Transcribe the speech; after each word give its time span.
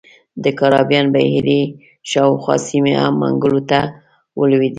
د 0.43 0.45
کارابین 0.59 1.05
بحیرې 1.13 1.61
شاوخوا 2.11 2.55
سیمې 2.67 2.93
هم 3.01 3.13
منګولو 3.21 3.61
ته 3.69 3.79
ولوېدې. 4.39 4.69